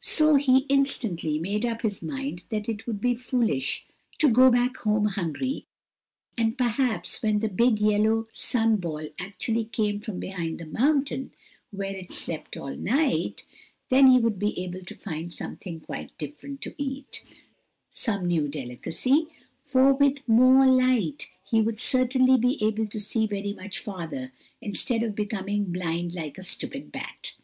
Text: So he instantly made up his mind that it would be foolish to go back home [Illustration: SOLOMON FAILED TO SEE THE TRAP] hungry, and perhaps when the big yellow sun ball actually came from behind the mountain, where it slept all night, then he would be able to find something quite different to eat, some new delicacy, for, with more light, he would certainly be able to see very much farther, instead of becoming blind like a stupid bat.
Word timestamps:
So 0.00 0.36
he 0.36 0.60
instantly 0.70 1.38
made 1.38 1.66
up 1.66 1.82
his 1.82 2.02
mind 2.02 2.44
that 2.48 2.66
it 2.66 2.86
would 2.86 2.98
be 2.98 3.14
foolish 3.14 3.84
to 4.16 4.30
go 4.30 4.50
back 4.50 4.74
home 4.78 5.02
[Illustration: 5.04 5.36
SOLOMON 5.36 5.42
FAILED 5.42 5.62
TO 5.62 5.68
SEE 5.68 6.28
THE 6.36 6.36
TRAP] 6.56 6.70
hungry, 6.70 6.78
and 6.78 6.92
perhaps 6.96 7.22
when 7.22 7.38
the 7.40 7.48
big 7.48 7.80
yellow 7.82 8.26
sun 8.32 8.76
ball 8.76 9.06
actually 9.18 9.64
came 9.66 10.00
from 10.00 10.18
behind 10.18 10.58
the 10.58 10.64
mountain, 10.64 11.32
where 11.70 11.94
it 11.94 12.14
slept 12.14 12.56
all 12.56 12.74
night, 12.74 13.44
then 13.90 14.10
he 14.10 14.18
would 14.18 14.38
be 14.38 14.58
able 14.60 14.80
to 14.82 14.94
find 14.94 15.34
something 15.34 15.80
quite 15.80 16.16
different 16.16 16.62
to 16.62 16.74
eat, 16.78 17.22
some 17.90 18.24
new 18.26 18.48
delicacy, 18.48 19.26
for, 19.66 19.92
with 19.92 20.26
more 20.26 20.66
light, 20.66 21.30
he 21.44 21.60
would 21.60 21.80
certainly 21.80 22.38
be 22.38 22.56
able 22.64 22.86
to 22.86 22.98
see 22.98 23.26
very 23.26 23.52
much 23.52 23.80
farther, 23.80 24.32
instead 24.62 25.02
of 25.02 25.14
becoming 25.14 25.70
blind 25.70 26.14
like 26.14 26.38
a 26.38 26.42
stupid 26.42 26.90
bat. 26.90 27.34